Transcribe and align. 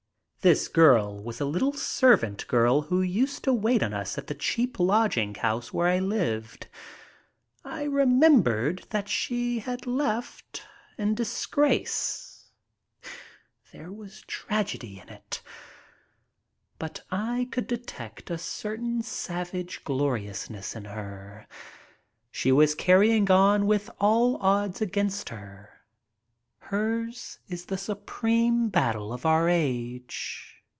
This 0.43 0.67
girl 0.67 1.21
was 1.21 1.39
a 1.39 1.45
little 1.45 1.71
servant 1.71 2.47
girl 2.47 2.81
who 2.81 3.03
used 3.03 3.43
to 3.43 3.53
wait 3.53 3.83
on 3.83 3.93
us 3.93 4.17
at 4.17 4.25
the 4.25 4.33
cheap 4.33 4.79
lodging 4.79 5.35
house 5.35 5.71
where 5.71 5.87
I 5.87 5.99
lived. 5.99 6.65
I 7.63 7.83
remembered 7.83 8.87
that 8.89 9.07
she 9.07 9.59
had 9.59 9.85
left 9.85 10.63
in 10.97 11.13
disgrace. 11.13 12.49
There 13.71 13.91
was 13.91 14.23
tragedy 14.25 14.99
in 14.99 15.09
it. 15.09 15.43
But 16.79 17.03
I 17.11 17.47
could 17.51 17.67
detect 17.67 18.31
a 18.31 18.39
certain 18.39 19.03
savage 19.03 19.83
gloriousness 19.83 20.75
in 20.75 20.85
her. 20.85 21.45
She 22.31 22.51
was 22.51 22.73
carrying 22.73 23.29
on 23.29 23.67
with 23.67 23.91
all 23.99 24.37
odds 24.37 24.81
against 24.81 25.29
her. 25.29 25.67
Hers 26.73 27.37
is 27.49 27.65
the 27.65 27.77
supreme 27.77 28.69
battle 28.69 29.11
of 29.11 29.25
our 29.25 29.49
age. 29.49 30.55